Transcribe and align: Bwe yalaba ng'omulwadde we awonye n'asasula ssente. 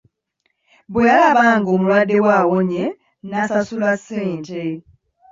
Bwe 0.91 1.03
yalaba 1.09 1.43
ng'omulwadde 1.59 2.15
we 2.23 2.31
awonye 2.41 2.85
n'asasula 3.27 3.89
ssente. 3.99 4.63